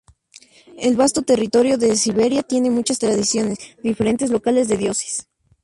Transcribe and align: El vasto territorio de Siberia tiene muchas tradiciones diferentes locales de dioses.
El 0.79 0.95
vasto 0.95 1.21
territorio 1.21 1.77
de 1.77 1.95
Siberia 1.95 2.41
tiene 2.41 2.71
muchas 2.71 2.97
tradiciones 2.97 3.59
diferentes 3.83 4.31
locales 4.31 4.67
de 4.67 4.77
dioses. 4.77 5.27